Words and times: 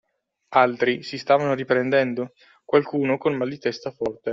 Altri 0.55 1.03
si 1.03 1.19
stavano 1.19 1.53
riprendendo, 1.53 2.33
qualcuno 2.65 3.19
col 3.19 3.35
mal 3.37 3.49
di 3.49 3.59
testa 3.59 3.91
forte. 3.91 4.29